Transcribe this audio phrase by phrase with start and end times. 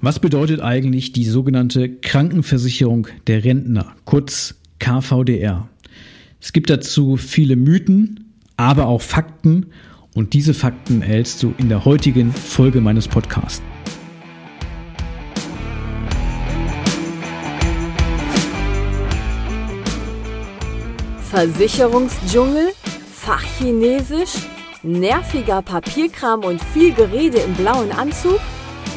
[0.00, 5.68] Was bedeutet eigentlich die sogenannte Krankenversicherung der Rentner, kurz KVDR?
[6.40, 9.66] Es gibt dazu viele Mythen, aber auch Fakten
[10.14, 13.60] und diese Fakten erhältst du in der heutigen Folge meines Podcasts.
[21.28, 22.68] Versicherungsdschungel,
[23.12, 24.46] Fachchinesisch,
[24.84, 28.38] nerviger Papierkram und viel Gerede im blauen Anzug?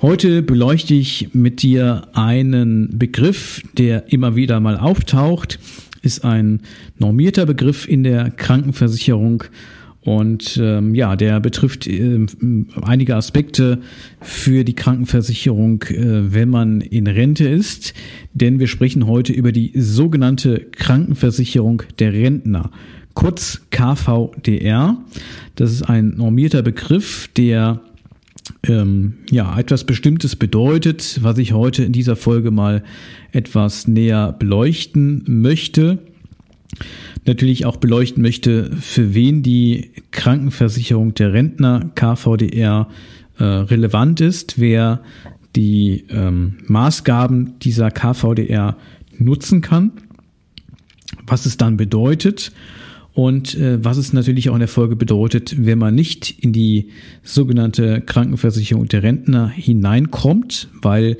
[0.00, 5.58] Heute beleuchte ich mit dir einen Begriff, der immer wieder mal auftaucht,
[6.02, 6.60] ist ein
[6.98, 9.42] normierter Begriff in der Krankenversicherung
[10.02, 12.26] und ähm, ja, der betrifft äh,
[12.80, 13.80] einige Aspekte
[14.20, 17.92] für die Krankenversicherung, äh, wenn man in Rente ist.
[18.32, 22.70] Denn wir sprechen heute über die sogenannte Krankenversicherung der Rentner,
[23.14, 24.96] kurz KVDR.
[25.56, 27.80] Das ist ein normierter Begriff, der
[28.66, 32.82] ähm, ja, etwas Bestimmtes bedeutet, was ich heute in dieser Folge mal
[33.32, 35.98] etwas näher beleuchten möchte.
[37.26, 42.88] Natürlich auch beleuchten möchte, für wen die Krankenversicherung der Rentner KVDR
[43.38, 45.00] äh, relevant ist, wer
[45.56, 48.76] die ähm, Maßgaben dieser KVDR
[49.18, 49.92] nutzen kann,
[51.26, 52.52] was es dann bedeutet
[53.18, 56.90] und äh, was es natürlich auch in der Folge bedeutet, wenn man nicht in die
[57.24, 61.16] sogenannte Krankenversicherung der Rentner hineinkommt, weil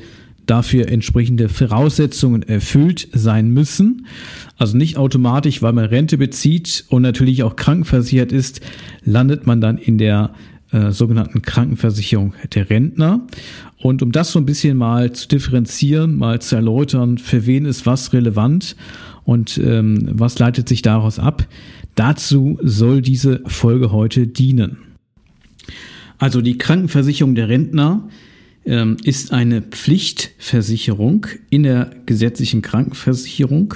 [0.46, 4.06] dafür entsprechende Voraussetzungen erfüllt sein müssen.
[4.56, 8.60] Also nicht automatisch, weil man Rente bezieht und natürlich auch krankenversichert ist,
[9.04, 10.34] landet man dann in der
[10.70, 13.26] äh, sogenannten Krankenversicherung der Rentner.
[13.78, 17.86] Und um das so ein bisschen mal zu differenzieren, mal zu erläutern, für wen ist
[17.86, 18.76] was relevant
[19.28, 21.46] und ähm, was leitet sich daraus ab,
[21.98, 24.78] Dazu soll diese Folge heute dienen.
[26.18, 28.08] Also die Krankenversicherung der Rentner
[28.64, 33.74] ähm, ist eine Pflichtversicherung in der gesetzlichen Krankenversicherung,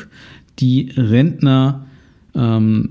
[0.61, 1.87] die Rentner
[2.37, 2.91] ähm,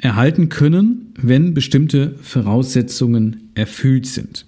[0.00, 4.46] erhalten können, wenn bestimmte Voraussetzungen erfüllt sind.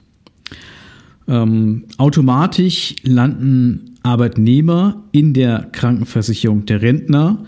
[1.28, 7.44] Ähm, automatisch landen Arbeitnehmer in der Krankenversicherung der Rentner,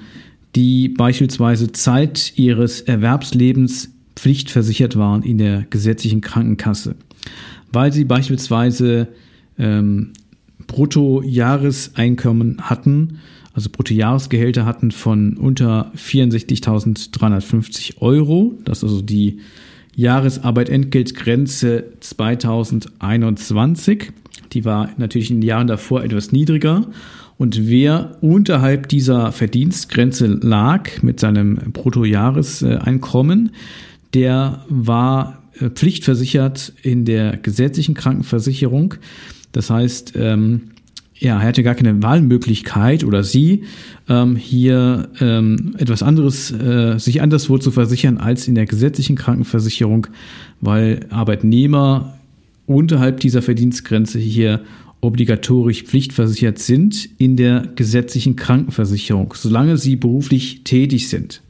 [0.54, 6.94] die beispielsweise Zeit ihres Erwerbslebens pflichtversichert waren in der gesetzlichen Krankenkasse,
[7.72, 9.08] weil sie beispielsweise
[9.58, 10.12] ähm,
[10.66, 13.18] Bruttojahreseinkommen hatten,
[13.52, 18.54] also Bruttojahresgehälter hatten von unter 64.350 Euro.
[18.64, 19.40] Das ist also die
[19.94, 24.12] Jahresarbeitentgeltgrenze 2021.
[24.54, 26.86] Die war natürlich in den Jahren davor etwas niedriger
[27.36, 33.50] und wer unterhalb dieser Verdienstgrenze lag mit seinem Bruttojahreseinkommen,
[34.14, 38.94] der war äh, pflichtversichert in der gesetzlichen Krankenversicherung.
[39.50, 40.70] Das heißt, ähm,
[41.16, 43.64] ja, er hatte gar keine Wahlmöglichkeit oder sie,
[44.08, 50.06] ähm, hier ähm, etwas anderes, äh, sich anderswo zu versichern als in der gesetzlichen Krankenversicherung,
[50.60, 52.14] weil Arbeitnehmer
[52.66, 54.64] unterhalb dieser Verdienstgrenze hier
[55.00, 61.42] obligatorisch pflichtversichert sind in der gesetzlichen Krankenversicherung, solange sie beruflich tätig sind.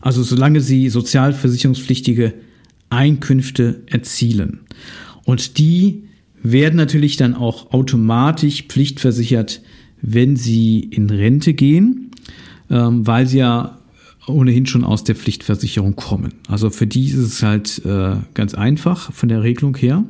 [0.00, 2.34] Also solange sie sozialversicherungspflichtige
[2.88, 4.60] Einkünfte erzielen.
[5.24, 6.04] Und die
[6.42, 9.60] werden natürlich dann auch automatisch pflichtversichert,
[10.00, 12.12] wenn sie in Rente gehen,
[12.70, 13.77] ähm, weil sie ja
[14.28, 16.34] ohnehin schon aus der Pflichtversicherung kommen.
[16.48, 20.04] Also für die ist es halt äh, ganz einfach von der Regelung her.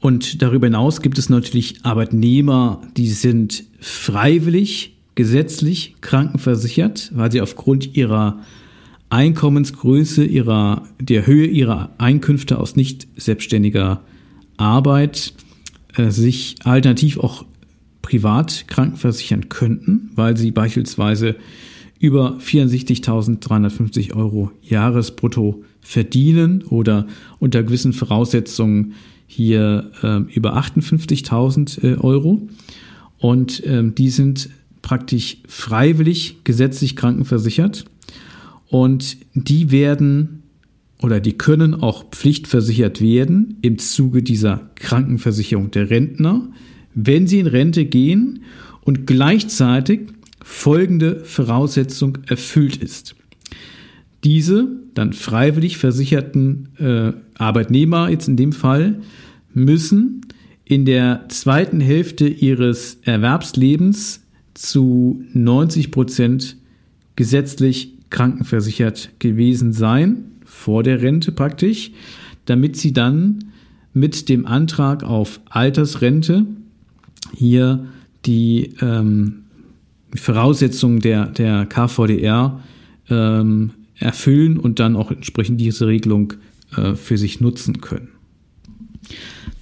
[0.00, 7.96] Und darüber hinaus gibt es natürlich Arbeitnehmer, die sind freiwillig gesetzlich krankenversichert, weil sie aufgrund
[7.96, 8.40] ihrer
[9.10, 14.02] Einkommensgröße, ihrer, der Höhe ihrer Einkünfte aus nicht selbstständiger
[14.56, 15.34] Arbeit
[15.96, 17.44] äh, sich alternativ auch
[18.02, 21.36] privat krankenversichern könnten, weil sie beispielsweise
[22.04, 27.06] über 64.350 Euro Jahresbrutto verdienen oder
[27.38, 28.92] unter gewissen Voraussetzungen
[29.26, 32.46] hier äh, über 58.000 äh, Euro.
[33.16, 34.50] Und ähm, die sind
[34.82, 37.86] praktisch freiwillig gesetzlich krankenversichert.
[38.68, 40.42] Und die werden
[41.00, 46.50] oder die können auch pflichtversichert werden im Zuge dieser Krankenversicherung der Rentner,
[46.94, 48.40] wenn sie in Rente gehen
[48.82, 50.00] und gleichzeitig
[50.44, 53.16] folgende Voraussetzung erfüllt ist.
[54.24, 59.00] Diese dann freiwillig versicherten äh, Arbeitnehmer jetzt in dem Fall
[59.54, 60.20] müssen
[60.66, 66.56] in der zweiten Hälfte ihres Erwerbslebens zu 90 Prozent
[67.16, 71.90] gesetzlich krankenversichert gewesen sein, vor der Rente praktisch,
[72.44, 73.46] damit sie dann
[73.94, 76.46] mit dem Antrag auf Altersrente
[77.34, 77.86] hier
[78.26, 79.43] die ähm,
[80.14, 82.60] Voraussetzungen der, der KVDR
[83.10, 86.34] ähm, erfüllen und dann auch entsprechend diese Regelung
[86.76, 88.08] äh, für sich nutzen können.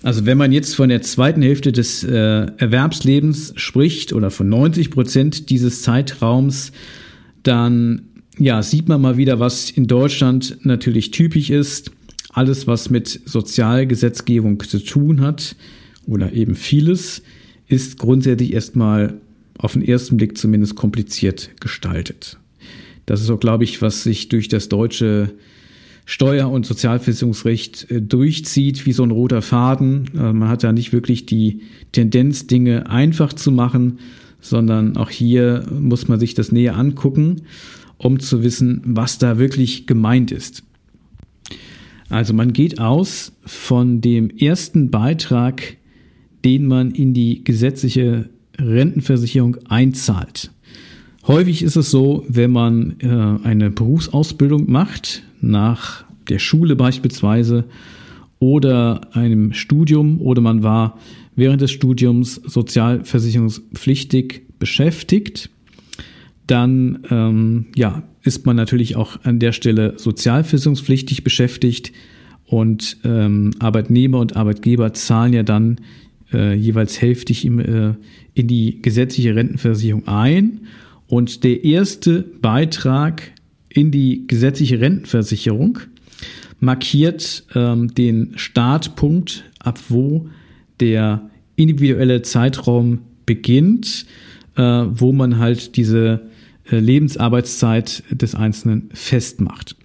[0.03, 4.91] Also wenn man jetzt von der zweiten Hälfte des äh, Erwerbslebens spricht oder von 90
[4.91, 6.73] Prozent dieses Zeitraums,
[7.43, 8.03] dann
[8.39, 11.93] ja, sieht man mal wieder, was in Deutschland natürlich typisch ist.
[12.31, 15.55] Alles, was mit Sozialgesetzgebung zu tun hat
[16.07, 17.23] oder eben vieles,
[17.69, 19.21] ist grundsätzlich erstmal
[19.63, 22.37] auf den ersten Blick zumindest kompliziert gestaltet.
[23.07, 25.33] Das ist auch, glaube ich, was sich durch das deutsche
[26.05, 30.11] Steuer- und Sozialversicherungsrecht äh, durchzieht, wie so ein roter Faden.
[30.15, 31.61] Äh, man hat da nicht wirklich die
[31.93, 34.01] Tendenz, Dinge einfach zu machen,
[34.41, 37.43] sondern auch hier muss man sich das näher angucken,
[37.99, 40.65] um zu wissen, was da wirklich gemeint ist.
[42.09, 45.77] Also man geht aus von dem ersten Beitrag,
[46.45, 48.29] den man in die gesetzliche
[48.59, 50.51] Rentenversicherung einzahlt.
[51.27, 57.65] Häufig ist es so, wenn man äh, eine Berufsausbildung macht, nach der Schule beispielsweise
[58.39, 60.99] oder einem Studium oder man war
[61.37, 65.51] während des Studiums sozialversicherungspflichtig beschäftigt,
[66.47, 71.93] dann ähm, ja, ist man natürlich auch an der Stelle sozialversicherungspflichtig beschäftigt
[72.47, 75.81] und ähm, Arbeitnehmer und Arbeitgeber zahlen ja dann
[76.33, 77.95] äh, jeweils hälftig im, äh,
[78.35, 80.61] in die gesetzliche Rentenversicherung ein
[81.09, 83.33] und der erste Beitrag
[83.69, 85.79] in die gesetzliche Rentenversicherung
[86.61, 90.29] markiert ähm, den Startpunkt, ab wo
[90.81, 94.07] der individuelle Zeitraum beginnt,
[94.57, 96.23] äh, wo man halt diese
[96.71, 99.77] äh, Lebensarbeitszeit des Einzelnen festmacht.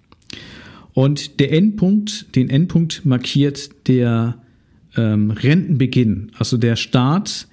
[0.94, 4.42] Und der Endpunkt, den Endpunkt markiert der
[4.98, 7.48] ähm, Rentenbeginn, also der Start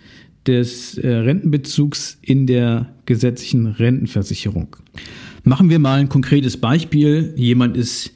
[0.47, 4.77] des äh, Rentenbezugs in der gesetzlichen Rentenversicherung.
[5.45, 7.35] Machen wir mal ein konkretes Beispiel.
[7.37, 8.13] Jemand ist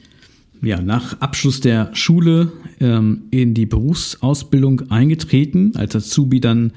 [0.62, 6.72] ja, nach Abschluss der Schule ähm, in die Berufsausbildung eingetreten, als Azubi dann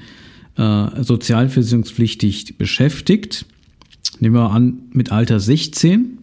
[0.56, 3.46] äh, sozialversicherungspflichtig beschäftigt.
[4.20, 6.18] Nehmen wir an, mit Alter 16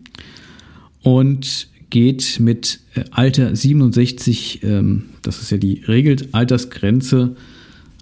[1.02, 7.36] und geht mit äh, Alter 67, ähm, das ist ja die regelt Altersgrenze,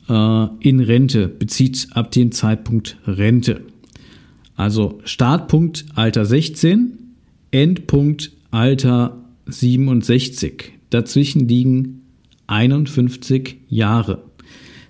[0.10, 3.62] äh, in Rente, bezieht ab dem Zeitpunkt Rente.
[4.56, 6.98] Also Startpunkt Alter 16,
[7.52, 10.74] Endpunkt Alter 67.
[10.90, 12.02] Dazwischen liegen
[12.48, 14.24] 51 Jahre.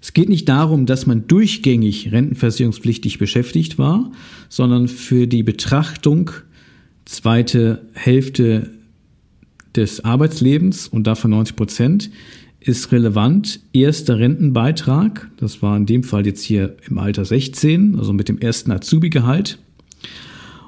[0.01, 4.11] Es geht nicht darum, dass man durchgängig rentenversicherungspflichtig beschäftigt war,
[4.47, 6.31] sondern für die Betrachtung
[7.05, 8.69] zweite Hälfte
[9.77, 12.09] des Arbeitslebens und davon 90 Prozent
[12.59, 13.62] ist relevant.
[13.71, 18.39] Erster Rentenbeitrag, das war in dem Fall jetzt hier im Alter 16, also mit dem
[18.39, 19.59] ersten Azubi-Gehalt.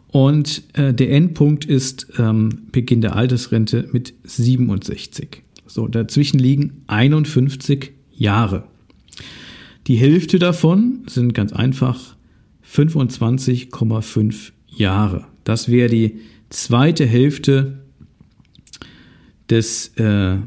[0.08, 5.44] Und äh, der Endpunkt ist ähm, Beginn der Altersrente mit 67.
[5.68, 8.63] So, dazwischen liegen 51 Jahre.
[9.88, 12.16] Die Hälfte davon sind ganz einfach
[12.66, 15.25] 25,5 Jahre.
[15.44, 17.80] Das wäre die zweite Hälfte
[19.50, 20.38] des äh,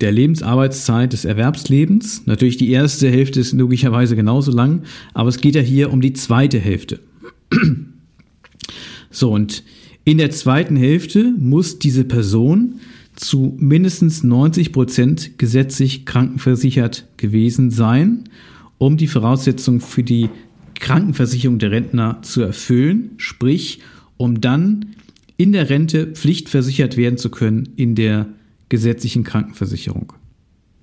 [0.00, 2.26] der Lebensarbeitszeit des Erwerbslebens.
[2.26, 4.82] Natürlich die erste Hälfte ist logischerweise genauso lang,
[5.12, 7.00] aber es geht ja hier um die zweite Hälfte.
[9.12, 9.64] So, und
[10.04, 12.76] in der zweiten Hälfte muss diese Person
[13.16, 18.28] zu mindestens 90 Prozent gesetzlich krankenversichert gewesen sein,
[18.78, 20.30] um die Voraussetzungen für die
[20.78, 23.80] Krankenversicherung der Rentner zu erfüllen, sprich,
[24.16, 24.94] um dann
[25.40, 28.26] in der Rente pflichtversichert werden zu können in der
[28.68, 30.12] gesetzlichen Krankenversicherung.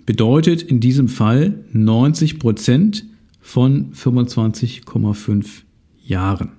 [0.08, 3.06] Bedeutet in diesem Fall 90 Prozent
[3.40, 5.46] von 25,5
[6.04, 6.54] Jahren.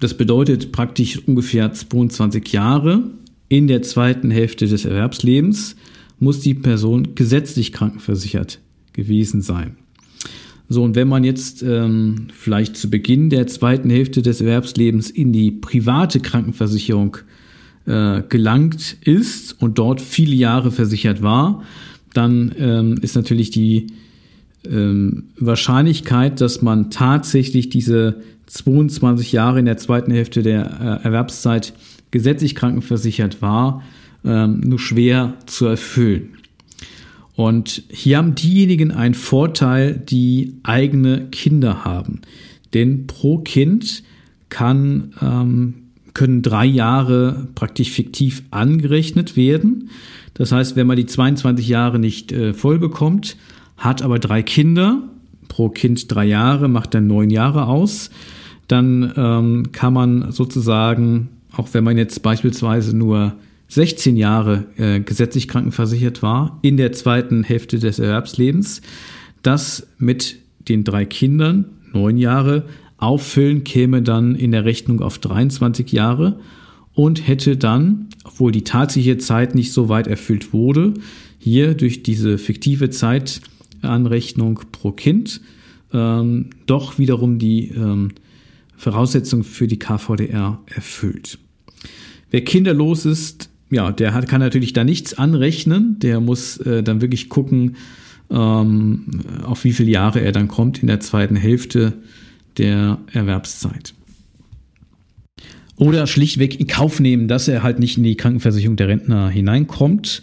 [0.00, 3.12] Das bedeutet praktisch ungefähr 22 Jahre.
[3.48, 5.76] In der zweiten Hälfte des Erwerbslebens
[6.18, 8.58] muss die Person gesetzlich krankenversichert
[8.92, 9.76] gewesen sein.
[10.68, 15.32] So, und wenn man jetzt ähm, vielleicht zu Beginn der zweiten Hälfte des Erwerbslebens in
[15.32, 17.18] die private Krankenversicherung
[17.86, 21.62] äh, gelangt ist und dort viele Jahre versichert war,
[22.14, 23.88] dann ähm, ist natürlich die
[24.64, 31.74] ähm, Wahrscheinlichkeit, dass man tatsächlich diese 22 Jahre in der zweiten Hälfte der äh, Erwerbszeit
[32.10, 33.82] gesetzlich krankenversichert war,
[34.24, 36.38] ähm, nur schwer zu erfüllen.
[37.36, 42.20] Und hier haben diejenigen einen Vorteil, die eigene Kinder haben.
[42.74, 44.02] Denn pro Kind
[44.48, 45.74] kann, ähm,
[46.12, 49.90] können drei Jahre praktisch fiktiv angerechnet werden.
[50.34, 53.36] Das heißt, wenn man die 22 Jahre nicht äh, voll bekommt,
[53.76, 55.02] hat aber drei Kinder,
[55.48, 58.10] pro Kind drei Jahre, macht dann neun Jahre aus,
[58.68, 63.34] dann ähm, kann man sozusagen, auch wenn man jetzt beispielsweise nur
[63.68, 68.82] 16 Jahre äh, gesetzlich krankenversichert war, in der zweiten Hälfte des Erwerbslebens,
[69.42, 72.64] das mit den drei Kindern, neun Jahre,
[72.98, 76.40] auffüllen, käme dann in der Rechnung auf 23 Jahre
[76.94, 80.94] und hätte dann, obwohl die tatsächliche Zeit nicht so weit erfüllt wurde,
[81.38, 85.40] hier durch diese fiktive Zeitanrechnung pro Kind
[85.92, 88.12] ähm, doch wiederum die ähm,
[88.76, 91.38] Voraussetzung für die KVDR erfüllt.
[92.30, 95.98] Wer kinderlos ist, ja, der hat, kann natürlich da nichts anrechnen.
[95.98, 97.76] Der muss äh, dann wirklich gucken,
[98.30, 101.94] ähm, auf wie viele Jahre er dann kommt in der zweiten Hälfte
[102.56, 103.94] der Erwerbszeit.
[105.76, 110.22] Oder schlichtweg in Kauf nehmen, dass er halt nicht in die Krankenversicherung der Rentner hineinkommt,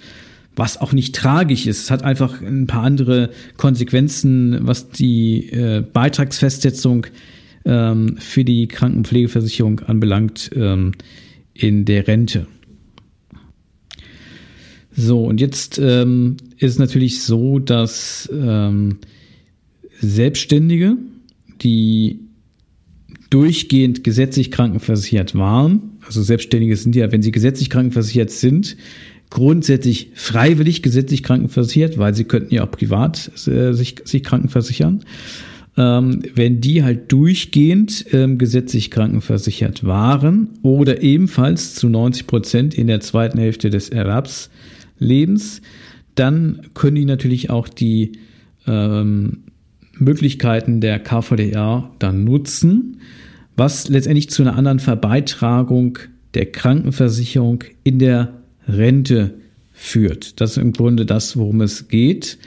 [0.56, 1.84] was auch nicht tragisch ist.
[1.84, 7.08] Es hat einfach ein paar andere Konsequenzen, was die äh, Beitragsfestsetzung
[7.66, 10.94] ähm, für die Krankenpflegeversicherung anbelangt ähm,
[11.54, 12.48] in der Rente.
[14.94, 18.98] So, und jetzt ähm, ist natürlich so, dass ähm,
[20.00, 20.98] Selbstständige,
[21.62, 22.20] die
[23.30, 28.76] durchgehend gesetzlich krankenversichert waren, also Selbstständige sind ja, wenn sie gesetzlich krankenversichert sind,
[29.30, 35.06] grundsätzlich freiwillig gesetzlich krankenversichert, weil sie könnten ja auch privat äh, sich, sich krankenversichern.
[35.78, 42.88] Ähm, wenn die halt durchgehend ähm, gesetzlich krankenversichert waren oder ebenfalls zu 90 Prozent in
[42.88, 44.50] der zweiten Hälfte des Erwerbs
[45.02, 45.62] Lebens,
[46.16, 48.14] dann können die natürlich auch die
[48.68, 49.44] ähm,
[49.94, 53.02] Möglichkeiten der KVDR dann nutzen,
[53.56, 56.00] was letztendlich zu einer anderen Verbeitragung
[56.34, 59.36] der Krankenversicherung in der Rente
[59.74, 60.40] führt.
[60.40, 62.38] Das ist im Grunde das, worum es geht.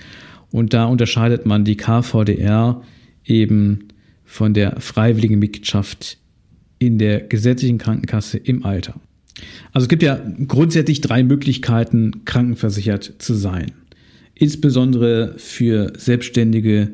[0.50, 2.82] Und da unterscheidet man die KVDR
[3.25, 3.88] eben
[4.25, 6.18] von der freiwilligen Mitgliedschaft
[6.78, 8.94] in der gesetzlichen Krankenkasse im Alter.
[9.72, 13.72] Also es gibt ja grundsätzlich drei Möglichkeiten, krankenversichert zu sein.
[14.34, 16.90] Insbesondere für Selbstständige,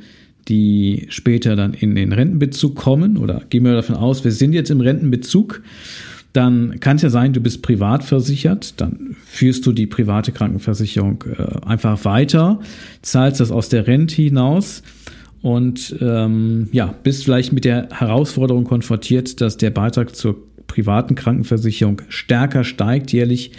[0.48, 4.70] die später dann in den Rentenbezug kommen oder gehen wir davon aus, wir sind jetzt
[4.70, 5.62] im Rentenbezug,
[6.32, 11.24] dann kann es ja sein, du bist privat versichert, dann führst du die private Krankenversicherung
[11.36, 12.60] äh, einfach weiter,
[13.02, 14.82] zahlst das aus der Rente hinaus
[15.42, 20.36] und ähm, ja, bist vielleicht mit der Herausforderung konfrontiert, dass der Beitrag zur
[20.70, 23.50] privaten Krankenversicherung stärker steigt jährlich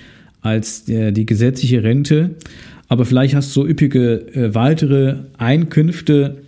[0.41, 2.31] als der, die gesetzliche Rente.
[2.87, 6.41] Aber vielleicht hast du so üppige äh, weitere Einkünfte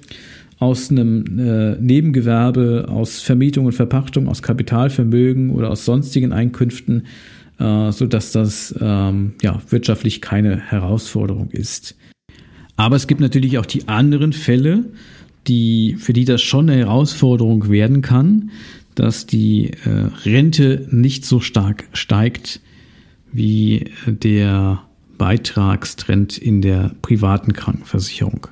[0.59, 7.03] aus einem äh, Nebengewerbe, aus Vermietung und Verpachtung, aus Kapitalvermögen oder aus sonstigen Einkünften,
[7.59, 11.95] äh, so dass das ähm, ja wirtschaftlich keine Herausforderung ist.
[12.77, 14.85] Aber es gibt natürlich auch die anderen Fälle,
[15.47, 18.51] die, für die das schon eine Herausforderung werden kann
[18.95, 22.61] dass die äh, Rente nicht so stark steigt
[23.31, 24.83] wie der
[25.17, 28.47] Beitragstrend in der privaten Krankenversicherung.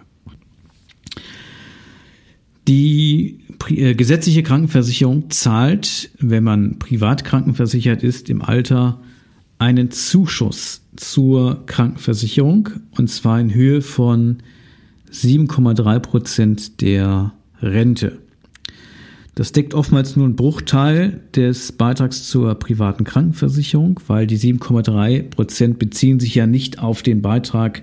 [2.67, 9.01] Die äh, gesetzliche Krankenversicherung zahlt, wenn man privat krankenversichert ist, im Alter
[9.57, 14.38] einen Zuschuss zur Krankenversicherung und zwar in Höhe von
[15.12, 18.19] 7,3 Prozent der Rente.
[19.41, 25.79] Das deckt oftmals nur einen Bruchteil des Beitrags zur privaten Krankenversicherung, weil die 7,3 Prozent
[25.79, 27.81] beziehen sich ja nicht auf den Beitrag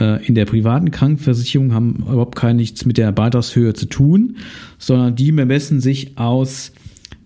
[0.00, 4.38] äh, in der privaten Krankenversicherung, haben überhaupt gar nichts mit der Beitragshöhe zu tun,
[4.78, 6.72] sondern die bemessen sich aus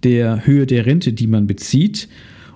[0.03, 2.11] der Höhe der Rente, die man bezieht.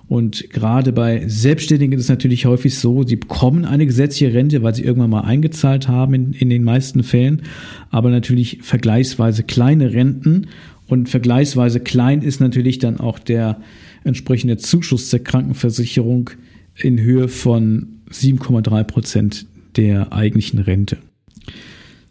[0.09, 4.73] Und gerade bei Selbstständigen ist es natürlich häufig so, sie bekommen eine gesetzliche Rente, weil
[4.73, 7.43] sie irgendwann mal eingezahlt haben in, in den meisten Fällen,
[7.91, 10.47] aber natürlich vergleichsweise kleine Renten
[10.89, 13.61] und vergleichsweise klein ist natürlich dann auch der
[14.03, 16.31] entsprechende Zuschuss der Krankenversicherung
[16.75, 19.45] in Höhe von 7,3 Prozent
[19.77, 20.97] der eigentlichen Rente.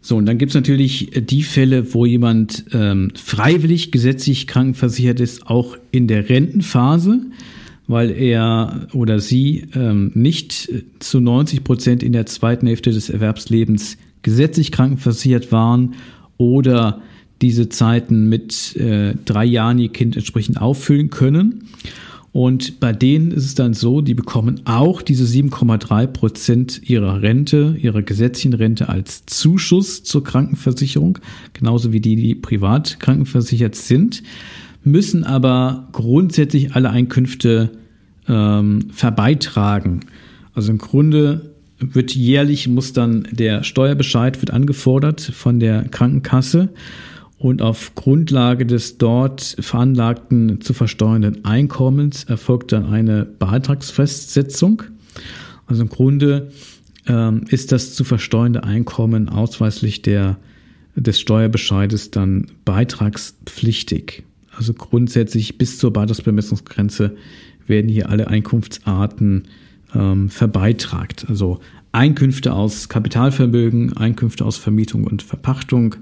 [0.01, 5.47] So, und dann gibt es natürlich die Fälle, wo jemand ähm, freiwillig gesetzlich krankenversichert ist,
[5.47, 7.19] auch in der Rentenphase,
[7.87, 10.69] weil er oder sie ähm, nicht
[10.99, 15.95] zu 90 Prozent in der zweiten Hälfte des Erwerbslebens gesetzlich krankenversichert waren
[16.37, 17.01] oder
[17.41, 21.65] diese Zeiten mit äh, drei Jahren ihr Kind entsprechend auffüllen können.
[22.31, 27.75] Und bei denen ist es dann so, die bekommen auch diese 7,3 Prozent ihrer Rente,
[27.81, 31.17] ihrer gesetzlichen Rente als Zuschuss zur Krankenversicherung,
[31.53, 34.21] genauso wie die, die privat krankenversichert sind,
[34.83, 37.71] müssen aber grundsätzlich alle Einkünfte
[38.27, 40.01] ähm, verbeitragen.
[40.53, 46.69] Also im Grunde wird jährlich muss dann der Steuerbescheid wird angefordert von der Krankenkasse
[47.39, 54.83] und auf Grundlage des dort veranlagten zu versteuernden Einkommens erfolgt dann eine Beitragsfestsetzung.
[55.65, 56.51] Also im Grunde
[57.07, 60.37] ähm, ist das zu versteuernde Einkommen ausweislich der,
[60.95, 64.23] des Steuerbescheides dann beitragspflichtig.
[64.51, 67.15] Also grundsätzlich bis zur Beitragsbemessungsgrenze
[67.67, 69.43] werden hier alle Einkunftsarten
[69.95, 71.25] ähm, verbeitragt.
[71.29, 71.61] Also
[71.93, 75.95] Einkünfte aus Kapitalvermögen, Einkünfte aus Vermietung und Verpachtung,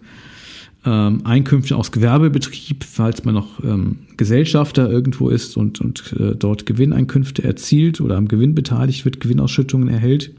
[0.88, 6.65] ähm, Einkünfte aus Gewerbebetrieb, falls man noch ähm, Gesellschafter irgendwo ist und, und äh, dort
[6.65, 10.32] Gewinneinkünfte erzielt oder am Gewinn beteiligt wird, Gewinnausschüttungen erhält.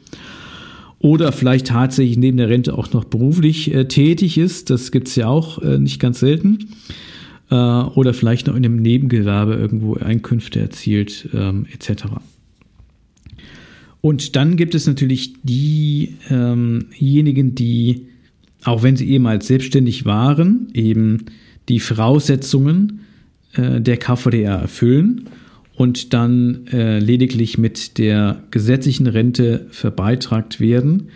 [1.00, 5.26] Oder vielleicht tatsächlich neben der Rente auch noch beruflich äh, tätig ist, das gibt's ja
[5.26, 6.70] auch äh, nicht ganz selten.
[7.50, 12.04] Äh, oder vielleicht noch in einem Nebengewerbe irgendwo Einkünfte erzielt, ähm, etc.
[14.00, 16.24] Und dann gibt es natürlich diejenigen,
[17.54, 18.07] die
[18.64, 21.26] auch wenn sie ehemals selbstständig waren, eben
[21.68, 23.00] die Voraussetzungen
[23.54, 25.28] äh, der KVDR erfüllen
[25.74, 31.10] und dann äh, lediglich mit der gesetzlichen Rente verbeitragt werden.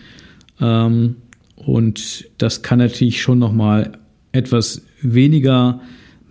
[0.60, 1.16] Ähm,
[1.56, 3.98] und das kann natürlich schon nochmal
[4.32, 5.80] etwas weniger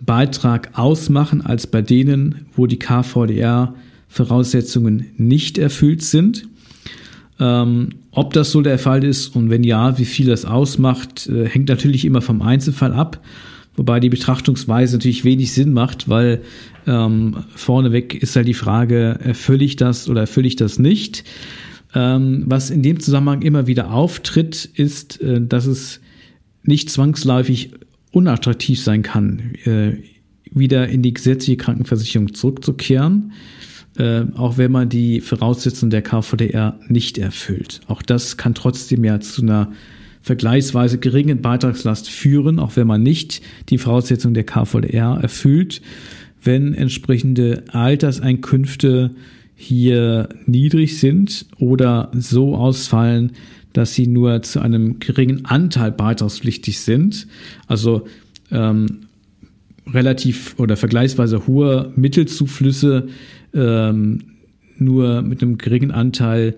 [0.00, 3.74] Beitrag ausmachen als bei denen, wo die KVDR
[4.08, 6.48] Voraussetzungen nicht erfüllt sind.
[7.42, 11.48] Ähm, ob das so der Fall ist und wenn ja, wie viel das ausmacht, äh,
[11.48, 13.20] hängt natürlich immer vom Einzelfall ab.
[13.74, 16.42] Wobei die Betrachtungsweise natürlich wenig Sinn macht, weil
[16.86, 21.24] ähm, vorneweg ist halt die Frage, erfülle ich das oder erfülle ich das nicht?
[21.94, 26.00] Ähm, was in dem Zusammenhang immer wieder auftritt, ist, äh, dass es
[26.62, 27.72] nicht zwangsläufig
[28.12, 29.94] unattraktiv sein kann, äh,
[30.52, 33.32] wieder in die gesetzliche Krankenversicherung zurückzukehren
[33.98, 37.80] äh, auch wenn man die Voraussetzungen der KVDR nicht erfüllt.
[37.86, 39.72] Auch das kann trotzdem ja zu einer
[40.22, 45.82] vergleichsweise geringen Beitragslast führen, auch wenn man nicht die Voraussetzungen der KVDR erfüllt,
[46.42, 49.10] wenn entsprechende Alterseinkünfte
[49.54, 53.32] hier niedrig sind oder so ausfallen,
[53.72, 57.26] dass sie nur zu einem geringen Anteil beitragspflichtig sind.
[57.66, 58.06] Also
[58.50, 59.06] ähm,
[59.86, 63.08] relativ oder vergleichsweise hohe Mittelzuflüsse
[63.54, 64.20] ähm,
[64.78, 66.56] nur mit einem geringen Anteil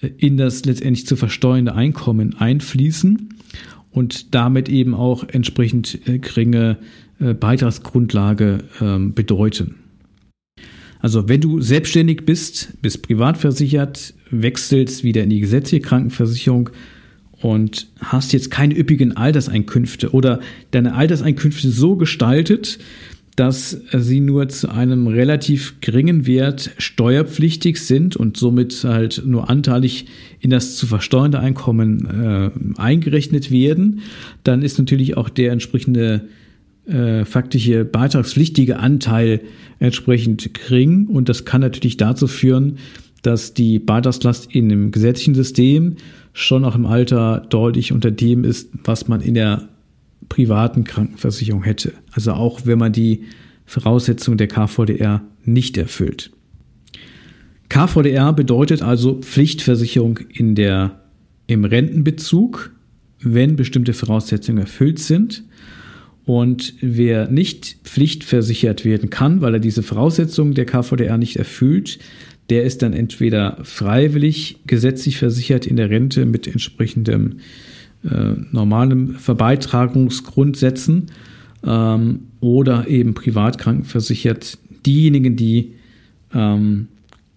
[0.00, 3.28] äh, in das letztendlich zu versteuernde Einkommen einfließen
[3.90, 6.78] und damit eben auch entsprechend äh, geringe
[7.20, 9.76] äh, Beitragsgrundlage ähm, bedeuten.
[11.00, 16.70] Also wenn du selbstständig bist, bist privat versichert, wechselst wieder in die gesetzliche Krankenversicherung
[17.40, 22.78] und hast jetzt keine üppigen Alterseinkünfte oder deine Alterseinkünfte so gestaltet,
[23.36, 30.06] dass sie nur zu einem relativ geringen Wert steuerpflichtig sind und somit halt nur anteilig
[30.40, 34.00] in das zu versteuernde Einkommen äh, eingerechnet werden,
[34.42, 36.28] dann ist natürlich auch der entsprechende
[36.86, 39.42] äh, faktische beitragspflichtige Anteil
[39.80, 42.78] entsprechend gering und das kann natürlich dazu führen,
[43.20, 45.96] dass die Beitragslast in dem gesetzlichen System
[46.32, 49.68] schon auch im Alter deutlich unter dem ist, was man in der
[50.36, 51.94] privaten Krankenversicherung hätte.
[52.12, 53.22] Also auch wenn man die
[53.64, 56.30] Voraussetzungen der KVDR nicht erfüllt.
[57.70, 61.00] KVDR bedeutet also Pflichtversicherung in der,
[61.46, 62.70] im Rentenbezug,
[63.20, 65.42] wenn bestimmte Voraussetzungen erfüllt sind.
[66.26, 71.98] Und wer nicht pflichtversichert werden kann, weil er diese Voraussetzungen der KVDR nicht erfüllt,
[72.50, 77.36] der ist dann entweder freiwillig gesetzlich versichert in der Rente mit entsprechendem
[78.10, 81.06] äh, normalen Verbeitragungsgrundsätzen
[81.64, 84.58] ähm, oder eben privat krankenversichert.
[84.84, 85.74] Diejenigen, die
[86.32, 86.88] ähm,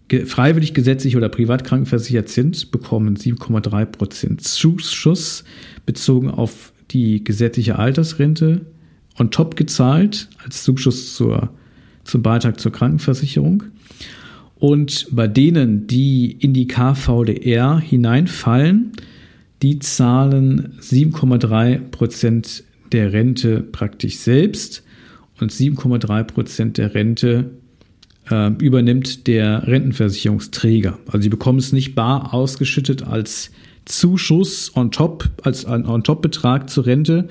[0.08, 5.44] ge freiwillig gesetzlich oder privat krankenversichert sind, bekommen 7,3 Prozent Zuschuss
[5.86, 8.62] bezogen auf die gesetzliche Altersrente
[9.18, 11.50] on top gezahlt als Zuschuss zur,
[12.04, 13.64] zum Beitrag zur Krankenversicherung.
[14.58, 18.92] Und bei denen, die in die KVDR hineinfallen,
[19.62, 24.84] die zahlen 7,3 Prozent der Rente praktisch selbst
[25.40, 27.52] und 7,3 Prozent der Rente
[28.30, 31.00] äh, übernimmt der Rentenversicherungsträger.
[31.08, 33.52] Also sie bekommen es nicht bar ausgeschüttet als
[33.86, 37.28] Zuschuss on top, als ein On-Top-Betrag zur Rente,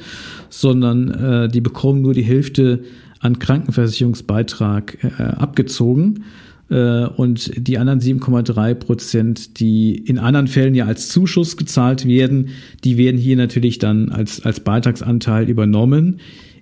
[0.51, 2.83] sondern äh, die bekommen nur die Hälfte
[3.21, 6.25] an Krankenversicherungsbeitrag äh, abgezogen.
[6.71, 12.51] Äh, und die anderen 7,3 Prozent, die in anderen Fällen ja als Zuschuss gezahlt werden,
[12.85, 16.21] die werden hier natürlich dann als, als Beitragsanteil übernommen.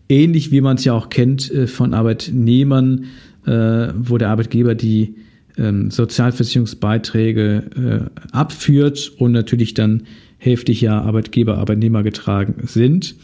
[0.09, 3.07] Ähnlich wie man es ja auch kennt äh, von Arbeitnehmern,
[3.47, 5.17] äh, wo der Arbeitgeber die
[5.59, 10.03] ähm, Sozialversicherungsbeiträge abführt und natürlich dann
[10.39, 13.17] hälftig ja Arbeitgeber, Arbeitnehmer getragen sind.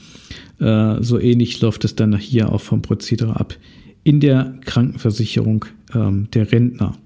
[0.59, 3.57] So ähnlich läuft es dann hier auch vom Prozedere ab
[4.05, 6.97] in der Krankenversicherung ähm, der Rentner.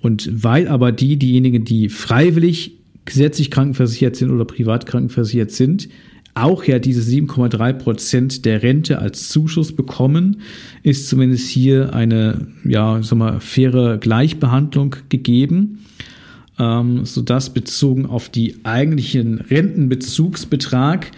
[0.00, 5.88] Und weil aber die, diejenigen, die freiwillig gesetzlich krankenversichert sind oder privat krankenversichert sind,
[6.34, 10.40] auch ja diese 7,3 Prozent der Rente als Zuschuss bekommen,
[10.82, 15.84] ist zumindest hier eine, ja, sag mal, faire Gleichbehandlung gegeben,
[16.58, 21.10] ähm, sodass bezogen auf die eigentlichen Rentenbezugsbetrag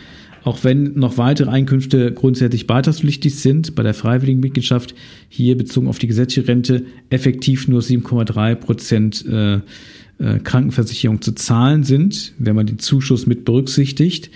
[0.45, 4.95] auch wenn noch weitere Einkünfte grundsätzlich beitragspflichtig sind bei der freiwilligen Mitgliedschaft,
[5.29, 11.83] hier bezogen auf die gesetzliche Rente effektiv nur 7,3 Prozent äh, äh, Krankenversicherung zu zahlen
[11.83, 14.31] sind, wenn man den Zuschuss mit berücksichtigt.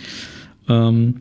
[0.66, 1.16] Ähm,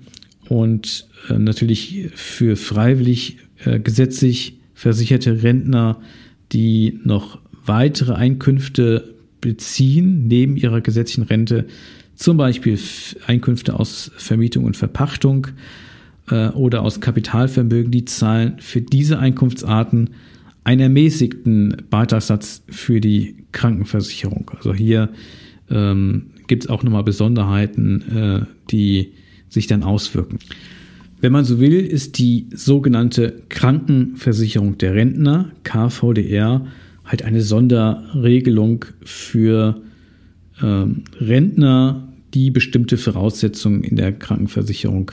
[0.47, 5.99] und äh, natürlich für freiwillig äh, gesetzlich versicherte Rentner,
[6.53, 11.65] die noch weitere Einkünfte beziehen, neben ihrer gesetzlichen Rente,
[12.17, 12.77] zum Beispiel
[13.27, 15.47] Einkünfte aus Vermietung und Verpachtung
[16.29, 20.09] äh, oder aus Kapitalvermögen, die zahlen für diese Einkunftsarten
[20.63, 24.51] einen ermäßigten Beitragssatz für die Krankenversicherung.
[24.55, 25.09] Also hier
[25.69, 29.13] ähm, gibt es auch nochmal Besonderheiten, äh, die
[29.47, 30.39] sich dann auswirken.
[31.21, 36.65] Wenn man so will, ist die sogenannte Krankenversicherung der Rentner, KVDR,
[37.05, 39.81] halt eine Sonderregelung für
[40.61, 42.06] ähm, Rentner,
[42.37, 45.11] die bestimmte Voraussetzungen in der Krankenversicherung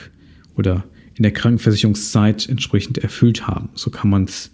[0.55, 0.83] oder
[1.15, 3.69] in der Krankenversicherungszeit entsprechend erfüllt haben.
[3.73, 4.51] So kann man es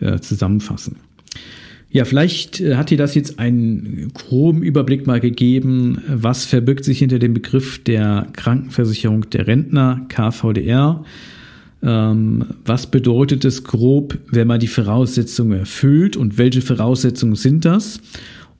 [0.00, 0.96] äh, zusammenfassen.
[1.92, 6.98] Ja, vielleicht äh, hat dir das jetzt einen groben Überblick mal gegeben, was verbirgt sich
[6.98, 11.04] hinter dem Begriff der Krankenversicherung der Rentner, KVDR.
[11.80, 18.00] Ähm, was bedeutet es grob, wenn man die Voraussetzungen erfüllt und welche Voraussetzungen sind das?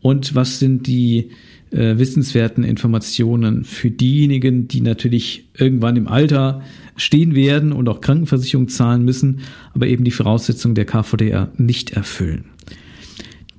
[0.03, 1.31] Und was sind die
[1.71, 6.63] äh, wissenswerten Informationen für diejenigen, die natürlich irgendwann im Alter
[6.97, 9.41] stehen werden und auch Krankenversicherung zahlen müssen,
[9.75, 12.45] aber eben die Voraussetzungen der KVDR nicht erfüllen.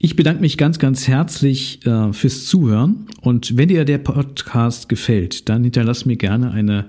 [0.00, 5.48] Ich bedanke mich ganz, ganz herzlich äh, fürs Zuhören und wenn dir der Podcast gefällt,
[5.48, 6.86] dann hinterlass mir gerne eine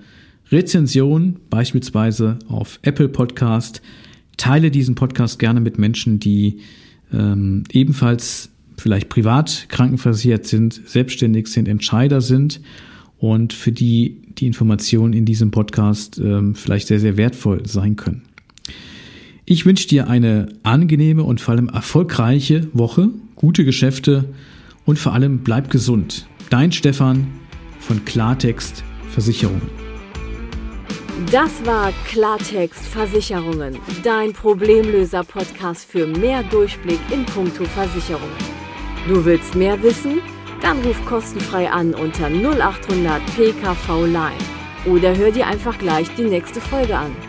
[0.51, 3.81] Rezension, beispielsweise auf Apple Podcast.
[4.37, 6.59] Teile diesen Podcast gerne mit Menschen, die
[7.11, 12.61] ähm, ebenfalls vielleicht privat krankenversichert sind, selbstständig sind, Entscheider sind
[13.17, 18.23] und für die die Informationen in diesem Podcast ähm, vielleicht sehr, sehr wertvoll sein können.
[19.45, 24.25] Ich wünsche dir eine angenehme und vor allem erfolgreiche Woche, gute Geschäfte
[24.85, 26.27] und vor allem bleib gesund.
[26.49, 27.27] Dein Stefan
[27.79, 29.69] von Klartext Versicherungen.
[31.31, 38.29] Das war Klartext Versicherungen, dein Problemlöser-Podcast für mehr Durchblick in puncto Versicherungen.
[39.07, 40.21] Du willst mehr wissen?
[40.61, 44.43] Dann ruf kostenfrei an unter 0800 PKV Line
[44.85, 47.28] oder hör dir einfach gleich die nächste Folge an.